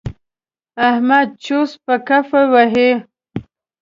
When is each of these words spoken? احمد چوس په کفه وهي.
احمد 0.89 1.27
چوس 1.45 1.71
په 1.85 1.95
کفه 2.07 2.41
وهي. 2.53 2.91